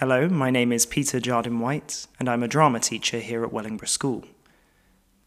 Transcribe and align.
Hello, 0.00 0.28
my 0.28 0.50
name 0.50 0.72
is 0.72 0.84
Peter 0.84 1.18
Jardine 1.20 1.58
White, 1.58 2.06
and 2.20 2.28
I'm 2.28 2.42
a 2.42 2.48
drama 2.48 2.80
teacher 2.80 3.18
here 3.18 3.42
at 3.42 3.50
Wellingborough 3.50 3.88
School. 3.88 4.24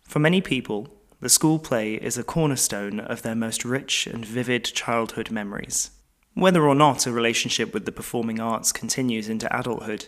For 0.03 0.19
many 0.19 0.41
people, 0.41 0.89
the 1.21 1.27
school 1.27 1.57
play 1.57 1.95
is 1.95 2.19
a 2.19 2.23
cornerstone 2.23 2.99
of 2.99 3.23
their 3.23 3.33
most 3.33 3.65
rich 3.65 4.05
and 4.05 4.23
vivid 4.23 4.63
childhood 4.63 5.31
memories. 5.31 5.89
Whether 6.35 6.61
or 6.67 6.75
not 6.75 7.07
a 7.07 7.11
relationship 7.11 7.73
with 7.73 7.85
the 7.85 7.91
performing 7.91 8.39
arts 8.39 8.71
continues 8.71 9.27
into 9.27 9.51
adulthood, 9.51 10.05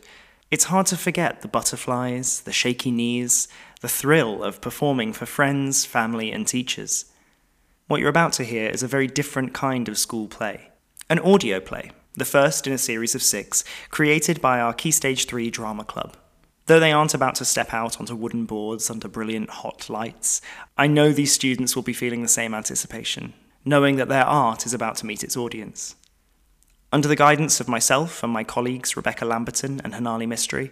it's 0.51 0.65
hard 0.65 0.85
to 0.87 0.95
forget 0.95 1.41
the 1.41 1.47
butterflies, 1.47 2.41
the 2.41 2.53
shaky 2.53 2.91
knees, 2.91 3.47
the 3.79 3.89
thrill 3.89 4.43
of 4.43 4.61
performing 4.61 5.11
for 5.11 5.25
friends, 5.25 5.85
family, 5.85 6.31
and 6.31 6.45
teachers. 6.45 7.05
What 7.87 7.99
you're 7.99 8.09
about 8.09 8.33
to 8.33 8.43
hear 8.43 8.69
is 8.69 8.83
a 8.83 8.87
very 8.87 9.07
different 9.07 9.55
kind 9.55 9.89
of 9.89 9.97
school 9.97 10.27
play 10.27 10.69
an 11.09 11.17
audio 11.17 11.59
play, 11.59 11.89
the 12.15 12.25
first 12.25 12.67
in 12.67 12.73
a 12.73 12.77
series 12.77 13.15
of 13.15 13.23
six, 13.23 13.63
created 13.89 14.41
by 14.41 14.59
our 14.59 14.73
Key 14.73 14.91
Stage 14.91 15.25
3 15.25 15.49
Drama 15.49 15.85
Club. 15.85 16.17
Though 16.65 16.79
they 16.79 16.91
aren't 16.91 17.13
about 17.13 17.35
to 17.35 17.45
step 17.45 17.73
out 17.73 17.99
onto 17.99 18.15
wooden 18.15 18.45
boards 18.45 18.89
under 18.89 19.07
brilliant 19.07 19.49
hot 19.49 19.89
lights, 19.89 20.41
I 20.77 20.87
know 20.87 21.11
these 21.11 21.33
students 21.33 21.75
will 21.75 21.83
be 21.83 21.93
feeling 21.93 22.21
the 22.21 22.27
same 22.27 22.53
anticipation, 22.53 23.33
knowing 23.65 23.95
that 23.95 24.09
their 24.09 24.25
art 24.25 24.65
is 24.65 24.73
about 24.73 24.97
to 24.97 25.05
meet 25.05 25.23
its 25.23 25.37
audience. 25.37 25.95
Under 26.93 27.07
the 27.07 27.15
guidance 27.15 27.59
of 27.59 27.69
myself 27.69 28.21
and 28.23 28.31
my 28.31 28.43
colleagues 28.43 28.97
Rebecca 28.97 29.25
Lamberton 29.25 29.79
and 29.83 29.93
Hanali 29.93 30.27
Mystery, 30.27 30.71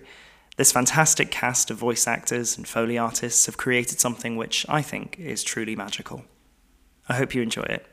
this 0.57 0.73
fantastic 0.73 1.31
cast 1.31 1.71
of 1.71 1.77
voice 1.77 2.05
actors 2.05 2.57
and 2.57 2.67
Foley 2.67 2.97
artists 2.97 3.45
have 3.45 3.55
created 3.55 4.01
something 4.01 4.35
which 4.35 4.65
I 4.67 4.81
think 4.81 5.17
is 5.17 5.41
truly 5.41 5.75
magical. 5.75 6.25
I 7.07 7.15
hope 7.15 7.33
you 7.33 7.41
enjoy 7.41 7.63
it. 7.63 7.85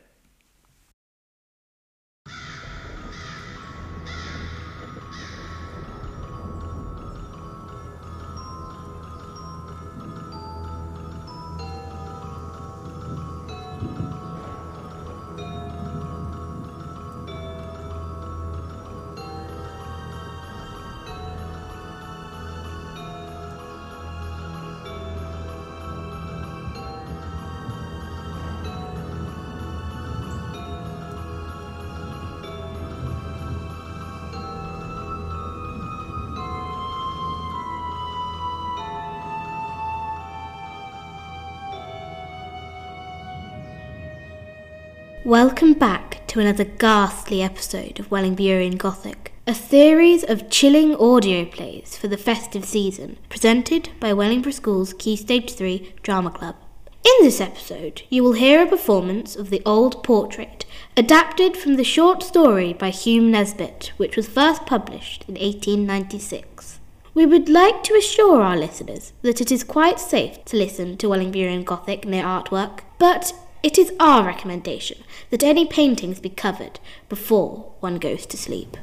Welcome 45.27 45.73
back 45.73 46.25
to 46.27 46.39
another 46.39 46.63
ghastly 46.63 47.41
episode 47.41 47.99
of 47.99 48.07
Wellingburian 48.07 48.77
Gothic, 48.77 49.33
a 49.45 49.53
series 49.53 50.23
of 50.23 50.49
chilling 50.49 50.95
audio 50.95 51.43
plays 51.43 51.97
for 51.97 52.07
the 52.07 52.15
festive 52.15 52.63
season, 52.63 53.17
presented 53.27 53.89
by 53.99 54.13
Wellingborough 54.13 54.53
School's 54.53 54.93
Key 54.93 55.17
Stage 55.17 55.51
3 55.53 55.95
Drama 56.01 56.31
Club. 56.31 56.55
In 57.03 57.25
this 57.25 57.41
episode, 57.41 58.03
you 58.09 58.23
will 58.23 58.39
hear 58.39 58.63
a 58.63 58.69
performance 58.69 59.35
of 59.35 59.49
The 59.49 59.61
Old 59.65 60.01
Portrait, 60.01 60.65
adapted 60.95 61.57
from 61.57 61.75
the 61.75 61.83
short 61.83 62.23
story 62.23 62.71
by 62.71 62.89
Hume 62.89 63.29
Nisbet, 63.29 63.91
which 63.97 64.15
was 64.15 64.29
first 64.29 64.65
published 64.65 65.25
in 65.27 65.33
1896. 65.33 66.79
We 67.13 67.25
would 67.25 67.49
like 67.49 67.83
to 67.83 67.95
assure 67.95 68.41
our 68.41 68.55
listeners 68.55 69.11
that 69.23 69.41
it 69.41 69.51
is 69.51 69.65
quite 69.65 69.99
safe 69.99 70.45
to 70.45 70.55
listen 70.55 70.95
to 70.99 71.07
Wellingburian 71.09 71.65
Gothic 71.65 72.03
their 72.03 72.23
artwork, 72.23 72.79
but 72.97 73.33
it 73.63 73.77
is 73.77 73.91
our 73.99 74.25
recommendation 74.25 75.03
that 75.29 75.43
any 75.43 75.65
paintings 75.65 76.19
be 76.19 76.29
covered 76.29 76.79
before 77.09 77.73
one 77.79 77.97
goes 77.97 78.25
to 78.27 78.37
sleep. 78.37 78.77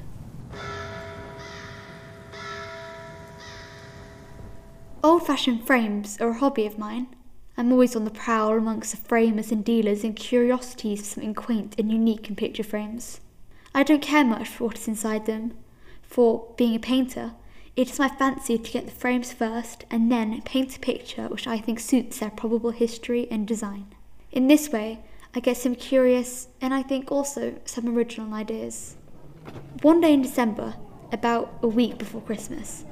Old 5.02 5.26
fashioned 5.26 5.66
frames 5.66 6.18
are 6.20 6.30
a 6.30 6.38
hobby 6.38 6.66
of 6.66 6.78
mine. 6.78 7.08
I'm 7.56 7.70
always 7.70 7.94
on 7.94 8.04
the 8.04 8.10
prowl 8.10 8.56
amongst 8.56 8.90
the 8.90 8.96
framers 8.96 9.52
and 9.52 9.64
dealers 9.64 10.02
in 10.02 10.14
curiosities 10.14 11.00
for 11.00 11.06
something 11.06 11.34
quaint 11.34 11.74
and 11.78 11.92
unique 11.92 12.28
in 12.28 12.36
picture 12.36 12.64
frames. 12.64 13.20
I 13.74 13.82
don't 13.82 14.02
care 14.02 14.24
much 14.24 14.48
for 14.48 14.64
what 14.64 14.78
is 14.78 14.88
inside 14.88 15.26
them, 15.26 15.52
for, 16.02 16.54
being 16.56 16.74
a 16.74 16.78
painter, 16.78 17.32
it 17.76 17.90
is 17.90 17.98
my 17.98 18.08
fancy 18.08 18.56
to 18.56 18.70
get 18.70 18.86
the 18.86 18.92
frames 18.92 19.32
first 19.32 19.84
and 19.90 20.10
then 20.10 20.40
paint 20.42 20.76
a 20.76 20.80
picture 20.80 21.28
which 21.28 21.48
I 21.48 21.58
think 21.58 21.80
suits 21.80 22.20
their 22.20 22.30
probable 22.30 22.70
history 22.70 23.26
and 23.30 23.48
design. 23.48 23.93
In 24.34 24.48
this 24.48 24.70
way, 24.70 24.98
I 25.32 25.38
get 25.38 25.56
some 25.58 25.76
curious 25.76 26.48
and 26.60 26.74
I 26.74 26.82
think 26.82 27.12
also 27.12 27.54
some 27.64 27.96
original 27.96 28.34
ideas. 28.34 28.96
One 29.82 30.00
day 30.00 30.12
in 30.12 30.22
December, 30.22 30.74
about 31.12 31.56
a 31.62 31.68
week 31.68 31.98
before 31.98 32.20
Christmas, 32.20 32.84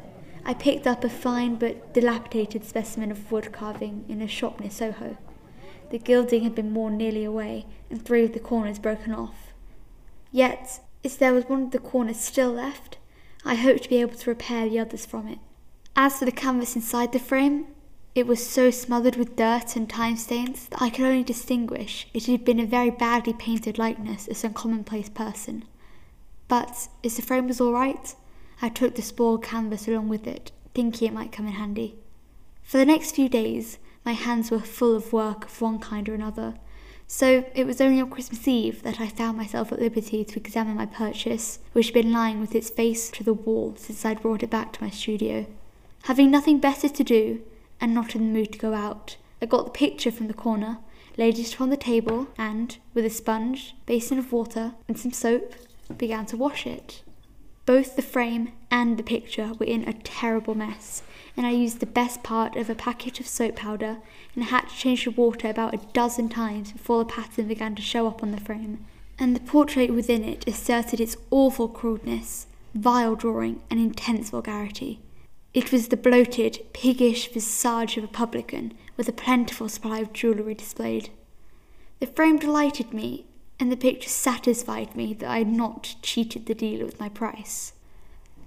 I 0.45 0.55
picked 0.55 0.87
up 0.87 1.03
a 1.03 1.09
fine 1.09 1.57
but 1.57 1.95
dilapidated 1.95 2.65
specimen 2.65 3.11
of 3.11 3.33
wood 3.33 3.51
carving 3.51 4.05
in 4.09 4.23
a 4.23 4.29
shop 4.29 4.61
near 4.61 4.71
Soho. 4.71 5.17
The 5.91 5.99
gilding 5.99 6.45
had 6.45 6.55
been 6.55 6.75
worn 6.75 6.97
nearly 6.97 7.25
away 7.25 7.67
and 7.91 8.01
three 8.01 8.25
of 8.25 8.35
the 8.35 8.41
corners 8.41 8.79
broken 8.79 9.13
off. 9.13 9.53
Yet, 10.31 10.79
as 11.05 11.17
there 11.17 11.35
was 11.35 11.47
one 11.47 11.65
of 11.65 11.71
the 11.73 11.81
corners 11.81 12.19
still 12.19 12.53
left, 12.53 12.99
I 13.45 13.57
hoped 13.57 13.83
to 13.83 13.89
be 13.89 14.01
able 14.01 14.15
to 14.15 14.31
repair 14.31 14.69
the 14.69 14.79
others 14.79 15.05
from 15.05 15.27
it. 15.27 15.41
As 15.97 16.21
for 16.21 16.25
the 16.25 16.31
canvas 16.31 16.77
inside 16.77 17.11
the 17.11 17.19
frame, 17.19 17.67
it 18.15 18.27
was 18.27 18.47
so 18.47 18.71
smothered 18.71 19.17
with 19.17 19.37
dirt 19.37 19.75
and 19.75 19.89
time 19.89 20.17
stains 20.17 20.69
that 20.69 20.83
I 20.83 20.91
could 20.91 21.07
only 21.07 21.25
distinguish 21.25 22.07
it 22.13 22.27
had 22.27 22.45
been 22.45 22.61
a 22.61 22.67
very 22.67 22.91
badly 22.91 23.33
painted 23.33 23.79
likeness 23.79 24.29
of 24.29 24.37
some 24.37 24.53
commonplace 24.53 25.09
person. 25.09 25.65
But 26.47 26.89
as 27.03 27.17
the 27.17 27.23
frame 27.23 27.49
was 27.49 27.61
all 27.61 27.73
right, 27.73 28.15
I 28.61 28.69
took 28.69 28.95
the 28.95 29.03
spoiled 29.03 29.43
canvas 29.43 29.89
along 29.89 30.09
with 30.11 30.27
it, 30.27 30.53
thinking 30.75 31.09
it 31.09 31.15
might 31.15 31.33
come 31.33 31.47
in 31.47 31.55
handy. 31.55 31.97
For 32.63 32.77
the 32.77 32.85
next 32.85 33.15
few 33.15 33.29
days, 33.29 33.79
my 34.05 34.13
hands 34.13 34.51
were 34.51 34.61
full 34.61 34.95
of 34.95 35.13
work 35.13 35.47
of 35.47 35.61
one 35.61 35.79
kind 35.79 36.09
or 36.09 36.15
another, 36.15 36.55
so 37.07 37.45
it 37.55 37.67
was 37.67 37.81
only 37.81 38.01
on 38.01 38.11
Christmas 38.11 38.47
Eve 38.47 38.83
that 38.83 39.01
I 39.01 39.09
found 39.09 39.37
myself 39.37 39.73
at 39.73 39.81
liberty 39.81 40.25
to 40.25 40.39
examine 40.39 40.77
my 40.77 40.87
purchase, 40.87 41.59
which 41.73 41.87
had 41.87 41.95
been 41.95 42.13
lying 42.13 42.41
with 42.41 42.55
its 42.55 42.71
face 42.71 43.11
to 43.11 43.25
the 43.25 43.35
wall 43.35 43.75
since 43.77 44.05
I'd 44.05 44.23
brought 44.23 44.43
it 44.43 44.51
back 44.51 44.73
to 44.75 44.83
my 44.83 44.91
studio. 44.91 45.47
Having 46.05 46.31
nothing 46.31 46.59
better 46.59 46.89
to 46.89 47.05
do, 47.05 47.43
and 47.83 47.93
not 47.93 48.15
in 48.15 48.23
the 48.23 48.39
mood 48.39 48.53
to 48.53 48.59
go 48.59 48.73
out. 48.73 49.17
I 49.43 49.47
got 49.47 49.65
the 49.65 49.71
picture 49.73 50.13
from 50.13 50.29
the 50.29 50.35
corner, 50.35 50.79
laid 51.19 51.39
it 51.39 51.61
on 51.61 51.69
the 51.69 51.77
table, 51.77 52.29
and, 52.39 52.79
with 52.95 53.05
a 53.05 53.11
sponge, 53.11 53.75
basin 53.85 54.19
of 54.19 54.33
water, 54.33 54.73
and 54.89 54.99
some 54.99 55.13
soap, 55.13 55.55
began 55.99 56.25
to 56.27 56.37
wash 56.37 56.67
it. 56.67 57.03
Both 57.67 57.97
the 57.97 58.03
frame 58.03 58.53
and 58.71 58.97
the 58.97 59.03
picture 59.03 59.53
were 59.59 59.67
in 59.67 59.87
a 59.87 59.93
terrible 59.93 60.55
mess, 60.55 61.03
and 61.37 61.45
I 61.45 61.51
used 61.51 61.81
the 61.81 61.87
best 61.87 62.23
part 62.23 62.57
of 62.57 62.71
a 62.71 62.75
packet 62.75 63.21
of 63.21 63.27
soap 63.27 63.57
powder 63.57 63.99
and 64.35 64.45
had 64.45 64.69
to 64.69 64.75
change 64.75 65.05
the 65.05 65.11
water 65.11 65.51
about 65.51 65.75
a 65.75 65.93
dozen 65.93 66.29
times 66.29 66.73
before 66.73 67.05
the 67.05 67.13
pattern 67.13 67.49
began 67.49 67.75
to 67.75 67.83
show 67.83 68.07
up 68.07 68.23
on 68.23 68.31
the 68.31 68.41
frame. 68.41 68.85
And 69.19 69.37
the 69.37 69.41
portrait 69.41 69.93
within 69.93 70.25
it 70.25 70.47
asserted 70.49 71.01
its 71.01 71.17
awful 71.31 71.69
crudeness, 71.69 72.47
vile 72.75 73.15
drawing, 73.15 73.61
and 73.71 73.79
intense 73.79 74.31
vulgarity. 74.31 75.01
It 75.55 75.71
was 75.71 75.89
the 75.89 75.99
bloated, 75.99 76.61
piggish 76.73 77.31
visage 77.31 77.99
of 77.99 78.05
a 78.05 78.09
publican, 78.09 78.73
with 78.97 79.09
a 79.09 79.13
plentiful 79.13 79.69
supply 79.69 79.99
of 79.99 80.15
jewellery 80.15 80.55
displayed. 80.55 81.11
The 82.01 82.07
frame 82.07 82.39
delighted 82.39 82.95
me, 82.95 83.27
and 83.61 83.71
the 83.71 83.77
picture 83.77 84.09
satisfied 84.09 84.97
me 84.97 85.13
that 85.15 85.29
I 85.29 85.39
had 85.39 85.53
not 85.53 85.97
cheated 86.01 86.47
the 86.47 86.55
dealer 86.55 86.87
with 86.87 86.99
my 86.99 87.11
price. 87.11 87.75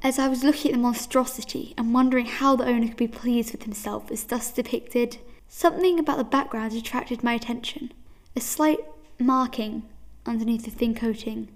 As 0.01 0.17
I 0.17 0.27
was 0.27 0.43
looking 0.43 0.71
at 0.71 0.77
the 0.77 0.81
monstrosity 0.81 1.73
and 1.77 1.93
wondering 1.93 2.25
how 2.25 2.55
the 2.55 2.65
owner 2.65 2.87
could 2.87 2.97
be 2.97 3.07
pleased 3.07 3.51
with 3.51 3.63
himself 3.63 4.09
as 4.11 4.23
thus 4.23 4.51
depicted, 4.51 5.17
something 5.47 5.99
about 5.99 6.17
the 6.17 6.23
background 6.23 6.73
attracted 6.73 7.23
my 7.23 7.33
attention. 7.33 7.93
A 8.35 8.41
slight 8.41 8.79
marking 9.19 9.83
underneath 10.25 10.65
the 10.65 10.71
thin 10.71 10.95
coating, 10.95 11.49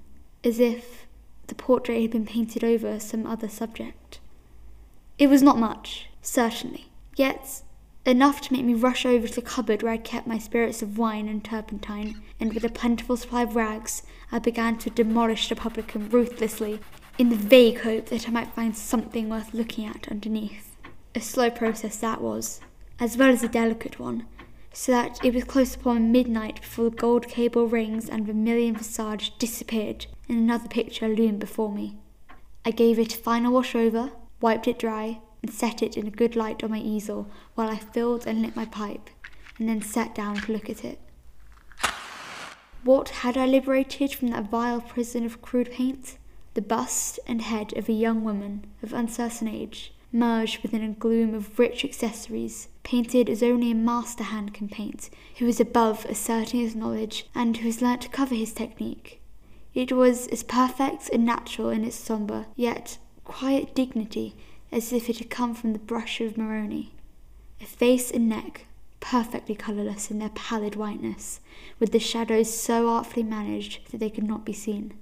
as 0.43 0.59
if 0.59 1.07
the 1.47 1.55
portrait 1.55 2.01
had 2.01 2.11
been 2.11 2.25
painted 2.25 2.63
over 2.63 2.99
some 2.99 3.25
other 3.25 3.49
subject. 3.49 4.19
It 5.19 5.29
was 5.29 5.43
not 5.43 5.57
much, 5.59 6.07
certainly, 6.21 6.85
yet 7.17 7.61
enough 8.05 8.39
to 8.39 8.53
make 8.53 8.63
me 8.63 8.73
rush 8.73 9.05
over 9.05 9.27
to 9.27 9.35
the 9.35 9.41
cupboard 9.41 9.83
where 9.83 9.91
I 9.91 9.97
kept 9.97 10.27
my 10.27 10.37
spirits 10.37 10.81
of 10.81 10.97
wine 10.97 11.27
and 11.27 11.43
turpentine, 11.43 12.21
and 12.39 12.53
with 12.53 12.63
a 12.63 12.69
plentiful 12.69 13.17
supply 13.17 13.41
of 13.41 13.53
rags, 13.53 14.03
I 14.31 14.39
began 14.39 14.77
to 14.77 14.89
demolish 14.89 15.49
the 15.49 15.57
publican 15.57 16.07
ruthlessly, 16.09 16.79
in 17.17 17.27
the 17.27 17.35
vague 17.35 17.81
hope 17.81 18.05
that 18.05 18.29
I 18.29 18.31
might 18.31 18.53
find 18.53 18.73
something 18.73 19.27
worth 19.27 19.53
looking 19.53 19.85
at 19.85 20.07
underneath. 20.07 20.77
A 21.13 21.19
slow 21.19 21.49
process 21.49 21.97
that 21.97 22.21
was, 22.21 22.61
as 22.97 23.17
well 23.17 23.29
as 23.29 23.43
a 23.43 23.49
delicate 23.49 23.99
one, 23.99 24.25
so 24.71 24.93
that 24.93 25.19
it 25.21 25.33
was 25.33 25.43
close 25.43 25.75
upon 25.75 26.13
midnight 26.13 26.61
before 26.61 26.89
the 26.89 26.95
gold 26.95 27.27
cable 27.27 27.67
rings 27.67 28.07
and 28.07 28.25
vermilion 28.25 28.77
visage 28.77 29.37
disappeared, 29.37 30.05
and 30.29 30.37
another 30.37 30.69
picture 30.69 31.09
loomed 31.09 31.39
before 31.39 31.73
me. 31.73 31.97
I 32.63 32.71
gave 32.71 32.97
it 32.97 33.15
a 33.15 33.17
final 33.17 33.51
wash 33.51 33.75
over, 33.75 34.11
wiped 34.41 34.67
it 34.67 34.79
dry, 34.79 35.19
and 35.41 35.51
set 35.51 35.81
it 35.81 35.97
in 35.97 36.07
a 36.07 36.11
good 36.11 36.35
light 36.35 36.63
on 36.63 36.71
my 36.71 36.79
easel 36.79 37.27
while 37.55 37.69
I 37.69 37.77
filled 37.77 38.27
and 38.27 38.41
lit 38.41 38.55
my 38.55 38.65
pipe, 38.65 39.09
and 39.57 39.67
then 39.67 39.81
sat 39.81 40.13
down 40.15 40.35
to 40.37 40.51
look 40.51 40.69
at 40.69 40.83
it. 40.83 40.99
What 42.83 43.09
had 43.09 43.37
I 43.37 43.45
liberated 43.45 44.13
from 44.13 44.29
that 44.29 44.49
vile 44.49 44.81
prison 44.81 45.25
of 45.25 45.41
crude 45.41 45.71
paint? 45.71 46.17
The 46.53 46.61
bust 46.61 47.19
and 47.27 47.41
head 47.41 47.77
of 47.77 47.89
a 47.89 47.93
young 47.93 48.23
woman 48.23 48.65
of 48.81 48.93
uncertain 48.93 49.47
age, 49.47 49.93
merged 50.11 50.63
within 50.63 50.83
a 50.83 50.89
gloom 50.89 51.33
of 51.33 51.59
rich 51.59 51.85
accessories, 51.85 52.69
painted 52.83 53.29
as 53.29 53.43
only 53.43 53.71
a 53.71 53.75
master 53.75 54.23
hand 54.23 54.53
can 54.53 54.69
paint, 54.69 55.09
who 55.37 55.45
is 55.45 55.59
above 55.59 56.05
asserting 56.05 56.61
his 56.61 56.75
knowledge 56.75 57.27
and 57.35 57.57
who 57.57 57.65
has 57.65 57.81
learnt 57.81 58.01
to 58.01 58.09
cover 58.09 58.33
his 58.33 58.53
technique. 58.53 59.21
It 59.73 59.91
was 59.91 60.27
as 60.27 60.43
perfect 60.43 61.09
and 61.13 61.25
natural 61.25 61.69
in 61.69 61.83
its 61.83 61.95
sombre, 61.95 62.47
yet 62.55 62.97
quiet 63.29 63.75
dignity 63.75 64.35
as 64.71 64.91
if 64.91 65.07
it 65.07 65.19
had 65.19 65.29
come 65.29 65.53
from 65.53 65.71
the 65.71 65.79
brush 65.79 66.19
of 66.19 66.35
Moroni. 66.35 66.91
A 67.61 67.65
face 67.65 68.09
and 68.09 68.27
neck 68.27 68.65
perfectly 68.99 69.53
colourless 69.53 70.09
in 70.09 70.17
their 70.17 70.29
pallid 70.29 70.75
whiteness, 70.75 71.39
with 71.79 71.91
the 71.91 71.99
shadows 71.99 72.51
so 72.51 72.89
artfully 72.89 73.21
managed 73.23 73.91
that 73.91 73.99
they 73.99 74.09
could 74.09 74.23
not 74.23 74.45
be 74.45 74.51
seen. 74.51 74.93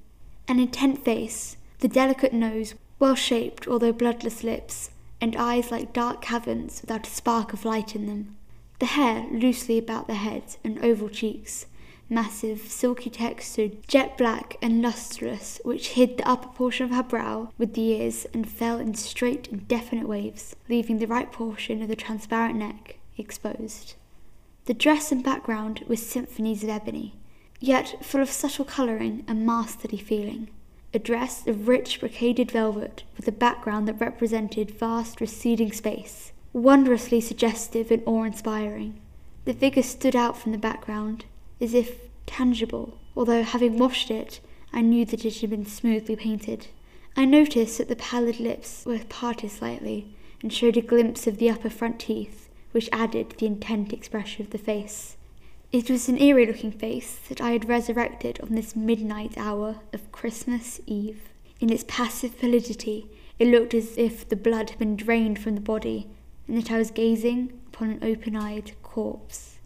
An 0.46 0.60
intent 0.60 1.06
face, 1.06 1.56
the 1.80 1.88
delicate 1.88 2.34
nose, 2.34 2.76
well 3.00 3.16
shaped 3.16 3.66
although 3.66 3.94
bloodless 3.94 4.44
lips, 4.44 4.92
and 5.22 5.36
eyes 5.38 5.72
like 5.72 5.94
dark 5.94 6.22
caverns 6.22 6.82
without 6.82 7.08
a 7.08 7.10
spark 7.10 7.54
of 7.54 7.64
light 7.64 7.96
in 7.96 8.08
them. 8.08 8.36
The 8.80 8.88
hair 8.88 9.26
loosely 9.32 9.78
about 9.78 10.08
the 10.08 10.16
head 10.16 10.58
and 10.66 10.84
oval 10.84 11.10
cheeks, 11.10 11.66
massive, 12.10 12.60
silky 12.62 13.10
textured, 13.10 13.88
jet 13.88 14.18
black 14.18 14.56
and 14.62 14.82
lustrous, 14.82 15.60
which 15.64 15.90
hid 15.90 16.18
the 16.18 16.28
upper 16.28 16.48
portion 16.50 16.86
of 16.86 16.92
her 16.92 17.04
brow 17.04 17.52
with 17.58 17.74
the 17.74 17.82
ears 17.82 18.26
and 18.34 18.50
fell 18.50 18.80
in 18.80 18.94
straight 18.94 19.48
and 19.50 19.68
definite 19.68 20.08
waves, 20.08 20.56
leaving 20.70 21.00
the 21.00 21.08
right 21.08 21.32
portion 21.32 21.82
of 21.82 21.88
the 21.88 21.96
transparent 21.96 22.56
neck 22.56 22.98
exposed. 23.18 23.96
The 24.66 24.74
dress 24.74 25.12
and 25.12 25.24
background 25.24 25.84
were 25.88 25.96
symphonies 25.96 26.64
of 26.64 26.70
ebony, 26.70 27.16
yet 27.60 28.04
full 28.04 28.22
of 28.22 28.30
subtle 28.30 28.66
colouring 28.66 29.24
and 29.28 29.46
masterly 29.46 29.98
feeling. 29.98 30.50
A 30.94 31.00
dress 31.00 31.46
of 31.48 31.68
rich 31.68 32.00
brocaded 32.00 32.52
velvet 32.52 33.04
with 33.16 33.28
a 33.28 33.32
background 33.32 33.88
that 33.88 34.00
represented 34.00 34.72
vast 34.72 35.20
receding 35.20 35.72
space, 35.72 36.32
wondrously 36.54 37.22
suggestive 37.22 37.92
and 37.92 38.04
awe 38.06 38.24
inspiring. 38.24 39.00
The 39.46 39.54
figure 39.54 39.84
stood 39.84 40.16
out 40.16 40.38
from 40.38 40.52
the 40.52 40.58
background, 40.58 41.26
as 41.60 41.74
if 41.74 42.10
tangible, 42.26 42.98
although 43.16 43.44
having 43.44 43.78
washed 43.78 44.12
it, 44.12 44.40
I 44.72 44.82
knew 44.82 45.06
that 45.06 45.26
it 45.26 45.42
had 45.42 45.50
been 45.50 45.66
smoothly 45.66 46.16
painted. 46.16 46.68
I 47.16 47.26
noticed 47.26 47.78
that 47.78 47.88
the 47.88 47.96
pallid 47.96 48.40
lips 48.40 48.84
were 48.86 49.00
parted 49.10 49.50
slightly 49.52 50.14
and 50.42 50.54
showed 50.54 50.78
a 50.78 50.82
glimpse 50.82 51.26
of 51.26 51.38
the 51.38 51.50
upper 51.50 51.70
front 51.70 52.00
teeth, 52.00 52.50
which 52.72 52.90
added 52.92 53.32
to 53.32 53.38
the 53.38 53.48
intent 53.48 53.92
expression 53.92 54.46
of 54.46 54.52
the 54.52 54.58
face. 54.58 55.18
It 55.72 55.90
was 55.90 56.08
an 56.08 56.22
eerie 56.22 56.46
looking 56.46 56.72
face 56.72 57.20
that 57.28 57.42
I 57.42 57.52
had 57.52 57.68
resurrected 57.68 58.40
on 58.42 58.56
this 58.56 58.76
midnight 58.76 59.38
hour 59.38 59.78
of 59.92 60.12
Christmas 60.12 60.80
Eve. 60.86 61.30
In 61.60 61.72
its 61.72 61.84
passive 61.88 62.40
pallidity, 62.40 63.10
it 63.40 63.48
looked 63.48 63.74
as 63.74 63.98
if 63.98 64.30
the 64.30 64.36
blood 64.36 64.70
had 64.70 64.80
been 64.80 64.96
drained 64.96 65.40
from 65.40 65.56
the 65.56 65.62
body, 65.62 66.08
and 66.48 66.58
that 66.58 66.72
I 66.72 66.78
was 66.78 66.92
gazing 66.92 67.60
upon 67.68 67.90
an 67.90 68.04
open 68.04 68.36
eyed 68.36 68.72
corpse. 68.84 69.57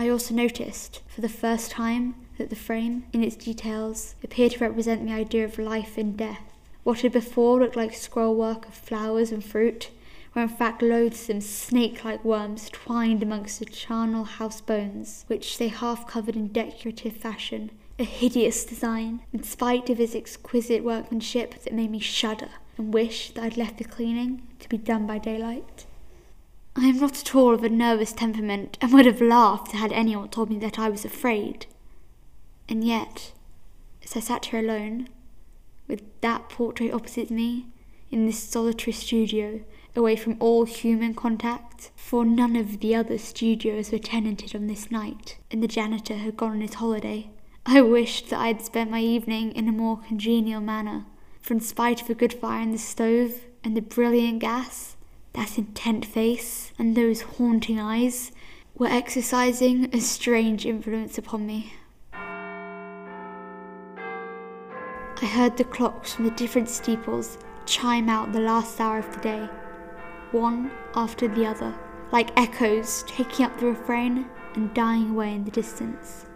I 0.00 0.08
also 0.08 0.32
noticed, 0.32 1.02
for 1.08 1.22
the 1.22 1.28
first 1.28 1.72
time, 1.72 2.14
that 2.38 2.50
the 2.50 2.56
frame, 2.56 3.04
in 3.12 3.24
its 3.24 3.34
details, 3.34 4.14
appeared 4.22 4.52
to 4.52 4.60
represent 4.60 5.04
the 5.04 5.12
idea 5.12 5.44
of 5.44 5.58
life 5.58 5.98
and 5.98 6.16
death. 6.16 6.54
What 6.84 7.00
had 7.00 7.10
before 7.10 7.58
looked 7.58 7.74
like 7.74 7.90
scrollwork 7.90 8.68
of 8.68 8.74
flowers 8.74 9.32
and 9.32 9.44
fruit 9.44 9.90
were 10.34 10.42
in 10.42 10.48
fact 10.48 10.82
loathsome 10.82 11.40
snake-like 11.40 12.24
worms 12.24 12.70
twined 12.70 13.24
amongst 13.24 13.58
the 13.58 13.64
charnel 13.64 14.22
house 14.22 14.60
bones, 14.60 15.24
which 15.26 15.58
they 15.58 15.66
half 15.66 16.06
covered 16.06 16.36
in 16.36 16.52
decorative 16.52 17.16
fashion. 17.16 17.72
A 17.98 18.04
hideous 18.04 18.64
design, 18.64 19.22
in 19.32 19.42
spite 19.42 19.90
of 19.90 19.98
its 19.98 20.14
exquisite 20.14 20.84
workmanship 20.84 21.60
that 21.64 21.72
made 21.72 21.90
me 21.90 21.98
shudder 21.98 22.50
and 22.76 22.94
wish 22.94 23.32
that 23.32 23.42
I'd 23.42 23.56
left 23.56 23.78
the 23.78 23.84
cleaning 23.84 24.42
to 24.60 24.68
be 24.68 24.78
done 24.78 25.08
by 25.08 25.18
daylight. 25.18 25.86
I 26.80 26.86
am 26.86 27.00
not 27.00 27.18
at 27.18 27.34
all 27.34 27.54
of 27.54 27.64
a 27.64 27.68
nervous 27.68 28.12
temperament 28.12 28.78
and 28.80 28.92
would 28.92 29.04
have 29.04 29.20
laughed 29.20 29.72
had 29.72 29.90
anyone 29.90 30.28
told 30.28 30.48
me 30.48 30.58
that 30.60 30.78
I 30.78 30.88
was 30.88 31.04
afraid. 31.04 31.66
And 32.68 32.84
yet, 32.84 33.32
as 34.04 34.16
I 34.16 34.20
sat 34.20 34.46
here 34.46 34.60
alone, 34.60 35.08
with 35.88 36.02
that 36.20 36.48
portrait 36.48 36.92
opposite 36.92 37.32
me, 37.32 37.66
in 38.12 38.26
this 38.26 38.38
solitary 38.38 38.92
studio, 38.92 39.60
away 39.96 40.14
from 40.14 40.36
all 40.38 40.66
human 40.66 41.14
contact, 41.14 41.90
for 41.96 42.24
none 42.24 42.54
of 42.54 42.78
the 42.78 42.94
other 42.94 43.18
studios 43.18 43.90
were 43.90 43.98
tenanted 43.98 44.54
on 44.54 44.68
this 44.68 44.88
night, 44.88 45.36
and 45.50 45.60
the 45.60 45.66
janitor 45.66 46.14
had 46.14 46.36
gone 46.36 46.52
on 46.52 46.60
his 46.60 46.74
holiday, 46.74 47.28
I 47.66 47.82
wished 47.82 48.30
that 48.30 48.38
I 48.38 48.46
had 48.46 48.62
spent 48.62 48.88
my 48.88 49.00
evening 49.00 49.50
in 49.50 49.66
a 49.66 49.72
more 49.72 49.98
congenial 50.06 50.60
manner, 50.60 51.06
for 51.40 51.54
in 51.54 51.60
spite 51.60 52.02
of 52.02 52.10
a 52.10 52.14
good 52.14 52.34
fire 52.34 52.62
in 52.62 52.70
the 52.70 52.78
stove 52.78 53.46
and 53.64 53.76
the 53.76 53.82
brilliant 53.82 54.38
gas, 54.38 54.94
that 55.38 55.56
intent 55.56 56.04
face 56.04 56.72
and 56.80 56.96
those 56.96 57.20
haunting 57.20 57.78
eyes 57.78 58.32
were 58.74 58.88
exercising 58.88 59.88
a 59.94 60.00
strange 60.00 60.66
influence 60.66 61.16
upon 61.16 61.46
me. 61.46 61.72
I 65.22 65.26
heard 65.26 65.56
the 65.56 65.62
clocks 65.62 66.14
from 66.14 66.24
the 66.24 66.32
different 66.32 66.68
steeples 66.68 67.38
chime 67.66 68.08
out 68.08 68.32
the 68.32 68.40
last 68.40 68.80
hour 68.80 68.98
of 68.98 69.14
the 69.14 69.20
day, 69.20 69.48
one 70.32 70.72
after 70.96 71.28
the 71.28 71.46
other, 71.46 71.72
like 72.10 72.36
echoes 72.36 73.04
taking 73.06 73.46
up 73.46 73.56
the 73.60 73.66
refrain 73.66 74.26
and 74.56 74.74
dying 74.74 75.10
away 75.10 75.34
in 75.34 75.44
the 75.44 75.52
distance. 75.52 76.26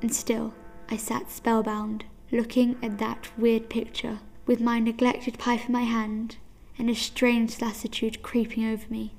And 0.00 0.14
still 0.14 0.54
I 0.88 0.96
sat 0.96 1.30
spellbound, 1.30 2.06
looking 2.32 2.78
at 2.82 2.96
that 2.98 3.28
weird 3.36 3.68
picture, 3.68 4.20
with 4.46 4.62
my 4.62 4.78
neglected 4.78 5.38
pipe 5.38 5.66
in 5.66 5.72
my 5.72 5.82
hand 5.82 6.38
and 6.78 6.88
a 6.88 6.94
strange 6.94 7.60
lassitude 7.60 8.22
creeping 8.22 8.64
over 8.64 8.86
me. 8.88 9.12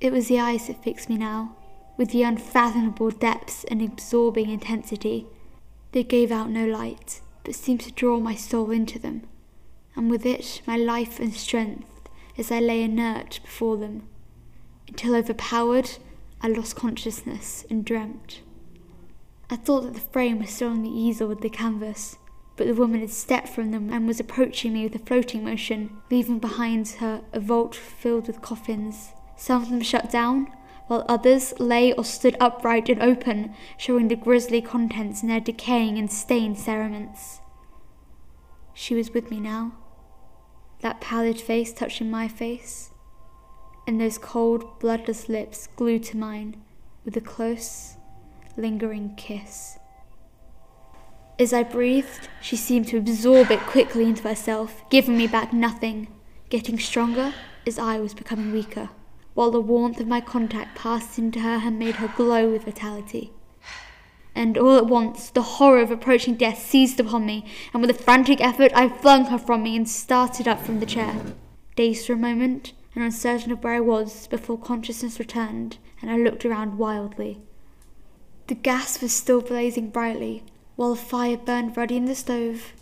It 0.00 0.12
was 0.12 0.28
the 0.28 0.40
eyes 0.40 0.66
that 0.66 0.82
fixed 0.82 1.08
me 1.08 1.16
now, 1.16 1.56
with 1.96 2.10
the 2.10 2.22
unfathomable 2.22 3.10
depths 3.10 3.64
and 3.64 3.82
absorbing 3.82 4.50
intensity. 4.50 5.26
They 5.92 6.04
gave 6.04 6.30
out 6.30 6.50
no 6.50 6.66
light, 6.66 7.20
but 7.44 7.54
seemed 7.54 7.80
to 7.80 7.92
draw 7.92 8.20
my 8.20 8.34
soul 8.34 8.70
into 8.70 8.98
them, 8.98 9.22
and 9.96 10.10
with 10.10 10.24
it 10.24 10.62
my 10.66 10.76
life 10.76 11.18
and 11.18 11.34
strength 11.34 11.88
as 12.36 12.52
I 12.52 12.60
lay 12.60 12.82
inert 12.82 13.40
before 13.42 13.76
them, 13.76 14.06
until 14.86 15.16
overpowered, 15.16 15.98
I 16.40 16.48
lost 16.48 16.76
consciousness 16.76 17.66
and 17.68 17.84
dreamt. 17.84 18.42
I 19.50 19.56
thought 19.56 19.80
that 19.82 19.94
the 19.94 20.00
frame 20.00 20.38
was 20.38 20.50
still 20.50 20.68
on 20.68 20.82
the 20.82 20.90
easel 20.90 21.26
with 21.26 21.40
the 21.40 21.50
canvas, 21.50 22.16
but 22.58 22.66
the 22.66 22.74
woman 22.74 23.00
had 23.00 23.10
stepped 23.10 23.48
from 23.48 23.70
them 23.70 23.90
and 23.92 24.06
was 24.06 24.18
approaching 24.18 24.72
me 24.72 24.82
with 24.82 24.94
a 24.96 24.98
floating 24.98 25.44
motion, 25.44 25.96
leaving 26.10 26.40
behind 26.40 26.88
her 26.98 27.22
a 27.32 27.38
vault 27.38 27.74
filled 27.74 28.26
with 28.26 28.42
coffins. 28.42 29.12
Some 29.36 29.62
of 29.62 29.70
them 29.70 29.80
shut 29.80 30.10
down, 30.10 30.48
while 30.88 31.06
others 31.08 31.54
lay 31.60 31.92
or 31.92 32.04
stood 32.04 32.36
upright 32.40 32.88
and 32.88 33.00
open, 33.00 33.54
showing 33.76 34.08
the 34.08 34.16
grisly 34.16 34.60
contents 34.60 35.22
in 35.22 35.28
their 35.28 35.40
decaying 35.40 35.98
and 35.98 36.10
stained 36.10 36.58
cerements. 36.58 37.40
She 38.74 38.96
was 38.96 39.12
with 39.12 39.30
me 39.30 39.38
now, 39.38 39.72
that 40.80 41.00
pallid 41.00 41.40
face 41.40 41.72
touching 41.72 42.10
my 42.10 42.26
face, 42.26 42.90
and 43.86 44.00
those 44.00 44.18
cold, 44.18 44.80
bloodless 44.80 45.28
lips 45.28 45.68
glued 45.76 46.02
to 46.04 46.16
mine 46.16 46.60
with 47.04 47.16
a 47.16 47.20
close, 47.20 47.96
lingering 48.56 49.14
kiss. 49.16 49.77
As 51.40 51.52
I 51.52 51.62
breathed, 51.62 52.28
she 52.40 52.56
seemed 52.56 52.88
to 52.88 52.98
absorb 52.98 53.52
it 53.52 53.60
quickly 53.60 54.04
into 54.04 54.26
herself, 54.26 54.82
giving 54.90 55.16
me 55.16 55.28
back 55.28 55.52
nothing, 55.52 56.08
getting 56.50 56.80
stronger 56.80 57.32
as 57.64 57.78
I 57.78 58.00
was 58.00 58.12
becoming 58.12 58.50
weaker, 58.50 58.90
while 59.34 59.52
the 59.52 59.60
warmth 59.60 60.00
of 60.00 60.08
my 60.08 60.20
contact 60.20 60.76
passed 60.76 61.16
into 61.16 61.38
her 61.38 61.60
and 61.62 61.78
made 61.78 61.96
her 61.96 62.12
glow 62.16 62.50
with 62.50 62.64
vitality. 62.64 63.32
And 64.34 64.58
all 64.58 64.76
at 64.76 64.86
once, 64.86 65.30
the 65.30 65.42
horror 65.42 65.80
of 65.80 65.92
approaching 65.92 66.34
death 66.34 66.58
seized 66.58 66.98
upon 66.98 67.24
me, 67.24 67.44
and 67.72 67.80
with 67.80 67.90
a 67.90 67.94
frantic 67.94 68.40
effort, 68.40 68.72
I 68.74 68.88
flung 68.88 69.26
her 69.26 69.38
from 69.38 69.62
me 69.62 69.76
and 69.76 69.88
started 69.88 70.48
up 70.48 70.60
from 70.60 70.80
the 70.80 70.86
chair, 70.86 71.14
dazed 71.76 72.04
for 72.04 72.14
a 72.14 72.16
moment 72.16 72.72
and 72.96 73.04
uncertain 73.04 73.52
of 73.52 73.62
where 73.62 73.74
I 73.74 73.80
was 73.80 74.26
before 74.26 74.58
consciousness 74.58 75.20
returned, 75.20 75.78
and 76.02 76.10
I 76.10 76.16
looked 76.16 76.44
around 76.44 76.78
wildly. 76.78 77.40
The 78.48 78.56
gas 78.56 79.00
was 79.00 79.12
still 79.12 79.40
blazing 79.40 79.90
brightly, 79.90 80.42
while 80.78 80.90
the 80.90 81.00
fire 81.00 81.36
burned 81.36 81.76
ruddy 81.76 81.96
in 81.96 82.04
the 82.04 82.14
stove. 82.14 82.72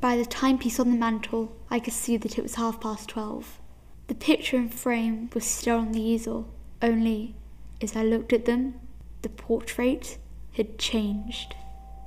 By 0.00 0.16
the 0.16 0.26
timepiece 0.26 0.80
on 0.80 0.90
the 0.90 0.96
mantel, 0.96 1.56
I 1.70 1.78
could 1.78 1.92
see 1.92 2.16
that 2.16 2.36
it 2.36 2.42
was 2.42 2.56
half 2.56 2.80
past 2.80 3.10
twelve. 3.10 3.60
The 4.08 4.16
picture 4.16 4.56
and 4.56 4.74
frame 4.74 5.30
was 5.32 5.44
still 5.44 5.78
on 5.78 5.92
the 5.92 6.02
easel, 6.02 6.52
only, 6.82 7.36
as 7.80 7.94
I 7.94 8.02
looked 8.02 8.32
at 8.32 8.46
them, 8.46 8.74
the 9.22 9.28
portrait 9.28 10.18
had 10.56 10.76
changed. 10.76 11.54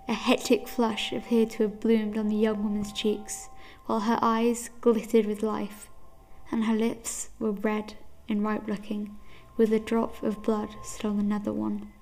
A 0.10 0.14
hectic 0.14 0.68
flush 0.68 1.14
appeared 1.14 1.52
to 1.52 1.64
have 1.64 1.80
bloomed 1.80 2.18
on 2.18 2.28
the 2.28 2.36
young 2.36 2.62
woman's 2.62 2.92
cheeks, 2.92 3.48
while 3.86 4.02
her 4.02 4.20
eyes 4.22 4.70
glittered 4.82 5.26
with 5.26 5.42
life, 5.42 5.88
and 6.52 6.66
her 6.66 6.76
lips 6.76 7.30
were 7.40 7.54
red 7.54 7.94
and 8.28 8.44
ripe 8.44 8.68
looking, 8.68 9.16
with 9.56 9.72
a 9.72 9.80
drop 9.80 10.22
of 10.22 10.44
blood 10.44 10.76
still 10.84 11.12
on 11.12 11.20
another 11.20 11.54
one. 11.54 11.94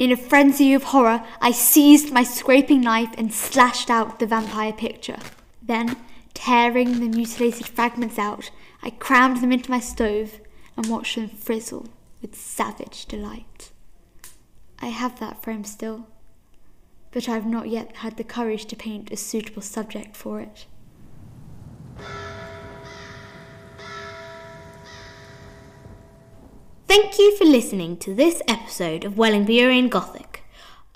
In 0.00 0.10
a 0.10 0.16
frenzy 0.16 0.72
of 0.72 0.84
horror, 0.84 1.22
I 1.42 1.52
seized 1.52 2.10
my 2.10 2.22
scraping 2.22 2.80
knife 2.80 3.10
and 3.18 3.34
slashed 3.34 3.90
out 3.90 4.18
the 4.18 4.26
vampire 4.26 4.72
picture. 4.72 5.18
Then, 5.62 5.94
tearing 6.32 7.00
the 7.00 7.08
mutilated 7.10 7.68
fragments 7.68 8.18
out, 8.18 8.50
I 8.82 8.88
crammed 8.88 9.42
them 9.42 9.52
into 9.52 9.70
my 9.70 9.78
stove 9.78 10.40
and 10.74 10.86
watched 10.86 11.16
them 11.16 11.28
frizzle 11.28 11.90
with 12.22 12.34
savage 12.34 13.04
delight. 13.04 13.72
I 14.78 14.86
have 14.86 15.20
that 15.20 15.42
frame 15.42 15.64
still, 15.64 16.06
but 17.10 17.28
I 17.28 17.34
have 17.34 17.44
not 17.44 17.68
yet 17.68 17.96
had 17.96 18.16
the 18.16 18.24
courage 18.24 18.64
to 18.66 18.76
paint 18.76 19.12
a 19.12 19.18
suitable 19.18 19.60
subject 19.60 20.16
for 20.16 20.40
it. 20.40 20.64
Thank 26.90 27.20
you 27.20 27.36
for 27.36 27.44
listening 27.44 27.98
to 27.98 28.12
this 28.16 28.42
episode 28.48 29.04
of 29.04 29.14
Wellingburian 29.14 29.90
Gothic. 29.90 30.42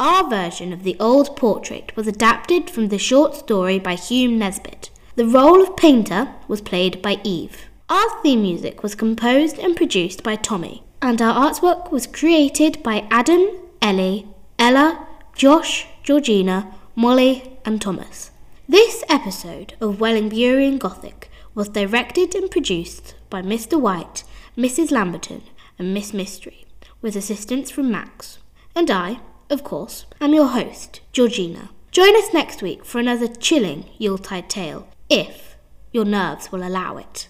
Our 0.01 0.29
version 0.29 0.73
of 0.73 0.83
the 0.83 0.97
old 0.99 1.37
portrait 1.37 1.93
was 1.95 2.09
adapted 2.09 2.69
from 2.69 2.89
the 2.89 2.99
short 2.99 3.37
story 3.37 3.79
by 3.79 3.95
Hume 3.95 4.37
Nisbet. 4.37 4.91
The 5.15 5.25
role 5.25 5.63
of 5.63 5.77
painter 5.77 6.35
was 6.49 6.61
played 6.61 7.01
by 7.01 7.21
Eve. 7.23 7.67
Our 7.89 8.21
theme 8.23 8.43
music 8.43 8.83
was 8.83 8.97
composed 8.97 9.61
and 9.61 9.77
produced 9.77 10.25
by 10.25 10.35
Tommy, 10.35 10.83
and 11.01 11.23
our 11.23 11.49
artwork 11.49 11.93
was 11.93 12.09
created 12.09 12.83
by 12.83 13.07
Adam, 13.09 13.47
Ellie, 13.81 14.27
Ella, 14.59 15.07
Josh, 15.37 15.87
Georgina, 16.03 16.75
Molly, 16.97 17.57
and 17.65 17.81
Thomas. 17.81 18.33
This 18.69 19.05
episode 19.09 19.75
of 19.81 19.99
Wellingburian 19.99 20.81
Gothic 20.81 21.31
was 21.55 21.69
directed 21.69 22.35
and 22.35 22.51
produced 22.51 23.15
by 23.31 23.43
Mr. 23.43 23.81
White, 23.81 24.25
Mrs. 24.59 24.91
Lamberton, 24.91 25.43
and 25.79 25.93
Miss 25.93 26.13
Mystery, 26.15 26.67
with 27.01 27.17
assistance 27.17 27.71
from 27.71 27.91
Max. 27.91 28.39
And 28.75 28.91
I, 28.91 29.21
of 29.51 29.65
course, 29.65 30.07
am 30.21 30.35
your 30.35 30.49
host, 30.49 31.01
Georgina. 31.13 31.71
Join 31.91 32.17
us 32.17 32.33
next 32.33 32.63
week 32.63 32.85
for 32.85 32.99
another 32.99 33.29
chilling 33.29 33.85
Yuletide 33.99 34.51
tale, 34.51 34.89
if 35.09 35.57
your 35.93 36.05
nerves 36.05 36.51
will 36.51 36.67
allow 36.67 36.97
it. 36.97 37.29